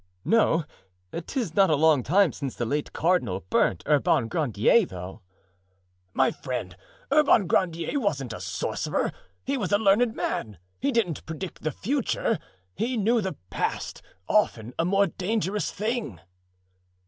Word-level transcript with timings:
"No? 0.25 0.65
'Tis 1.27 1.53
not 1.53 1.69
a 1.69 1.75
long 1.75 2.01
time 2.01 2.33
since 2.33 2.55
the 2.55 2.65
late 2.65 2.91
cardinal 2.91 3.45
burnt 3.51 3.83
Urban 3.85 4.27
Grandier, 4.29 4.83
though." 4.83 5.21
"My 6.11 6.31
friend, 6.31 6.75
Urban 7.11 7.45
Grandier 7.45 7.99
wasn't 7.99 8.33
a 8.33 8.41
sorcerer, 8.41 9.11
he 9.45 9.57
was 9.57 9.71
a 9.71 9.77
learned 9.77 10.15
man. 10.15 10.57
He 10.79 10.91
didn't 10.91 11.23
predict 11.27 11.61
the 11.61 11.69
future, 11.71 12.39
he 12.73 12.97
knew 12.97 13.21
the 13.21 13.35
past—often 13.51 14.73
a 14.79 14.85
more 14.85 15.05
dangerous 15.05 15.69
thing." 15.71 16.19